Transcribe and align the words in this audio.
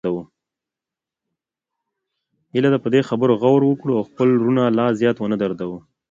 هیله 2.53 2.69
ده 2.73 2.79
په 2.81 2.89
دې 2.93 3.01
خبرو 3.09 3.33
غور 3.41 3.61
وکړو 3.65 3.91
او 3.97 4.03
خپل 4.09 4.27
وروڼه 4.33 4.63
لا 4.77 4.87
زیات 4.99 5.17
ونه 5.19 5.37
دردوو 5.41 5.77